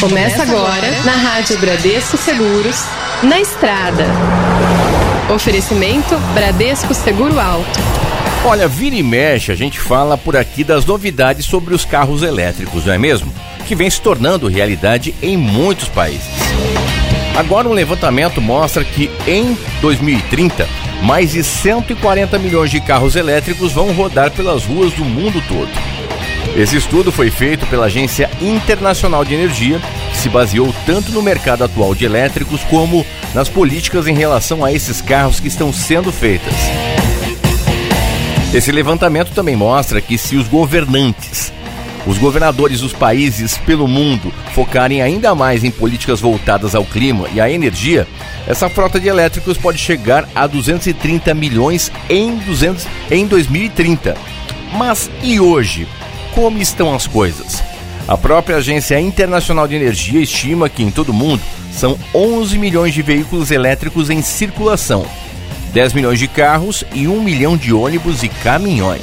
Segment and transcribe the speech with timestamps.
[0.00, 2.86] Começa agora na Rádio Bradesco Seguros,
[3.22, 4.06] na estrada.
[5.28, 7.78] Oferecimento Bradesco Seguro Alto.
[8.46, 12.86] Olha, vira e mexe, a gente fala por aqui das novidades sobre os carros elétricos,
[12.86, 13.30] não é mesmo?
[13.68, 16.30] Que vem se tornando realidade em muitos países.
[17.36, 20.66] Agora, um levantamento mostra que em 2030,
[21.02, 25.89] mais de 140 milhões de carros elétricos vão rodar pelas ruas do mundo todo.
[26.56, 29.80] Esse estudo foi feito pela Agência Internacional de Energia,
[30.10, 34.72] que se baseou tanto no mercado atual de elétricos como nas políticas em relação a
[34.72, 36.54] esses carros que estão sendo feitas.
[38.52, 41.52] Esse levantamento também mostra que se os governantes,
[42.04, 47.40] os governadores dos países pelo mundo focarem ainda mais em políticas voltadas ao clima e
[47.40, 48.08] à energia,
[48.48, 54.16] essa frota de elétricos pode chegar a 230 milhões em, 200, em 2030.
[54.72, 55.86] Mas e hoje?
[56.34, 57.62] Como estão as coisas.
[58.06, 62.92] A própria Agência Internacional de Energia estima que em todo o mundo são 11 milhões
[62.92, 65.06] de veículos elétricos em circulação,
[65.72, 69.02] 10 milhões de carros e 1 milhão de ônibus e caminhões.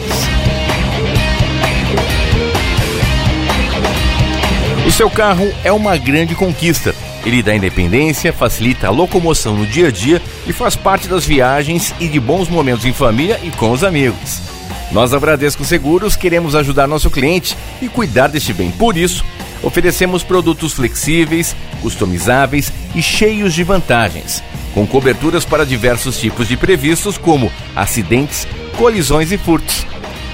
[4.85, 6.93] O seu carro é uma grande conquista.
[7.25, 11.93] Ele dá independência, facilita a locomoção no dia a dia e faz parte das viagens
[11.99, 14.56] e de bons momentos em família e com os amigos.
[14.91, 18.71] Nós da Bradesco Seguros queremos ajudar nosso cliente e cuidar deste bem.
[18.71, 19.23] Por isso,
[19.61, 24.41] oferecemos produtos flexíveis, customizáveis e cheios de vantagens,
[24.73, 29.85] com coberturas para diversos tipos de previstos como acidentes, colisões e furtos.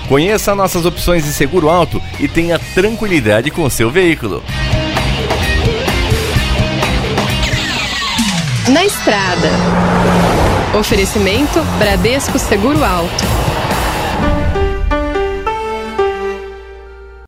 [0.07, 4.43] Conheça nossas opções de seguro alto e tenha tranquilidade com seu veículo.
[8.69, 9.49] Na estrada.
[10.77, 13.52] Oferecimento Bradesco Seguro Alto.